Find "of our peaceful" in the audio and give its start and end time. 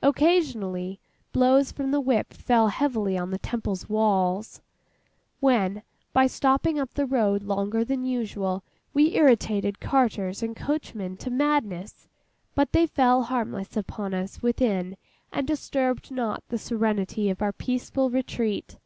17.28-18.08